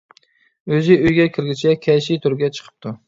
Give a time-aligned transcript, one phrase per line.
[0.71, 2.95] ئۆزى ئۆيگە كىرگىچە كەشى تۆرگە چىقىپتۇ.